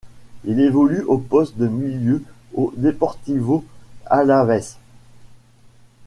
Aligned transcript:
Il 0.45 0.59
évolue 0.59 1.03
au 1.03 1.19
poste 1.19 1.57
de 1.59 1.67
milieu 1.67 2.23
au 2.55 2.73
Deportivo 2.75 3.63
Alavés. 4.07 4.77